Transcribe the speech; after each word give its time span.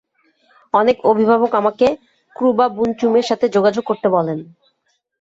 অনেক 0.73 0.97
অভিভাবক 1.05 1.51
আমাকে 1.55 1.87
ক্রুবা 2.35 2.65
বুনচুমের 2.69 3.25
সাথে 3.29 3.45
যোগাযোগ 3.49 3.83
করতে 3.87 4.07
বলেন। 4.09 4.39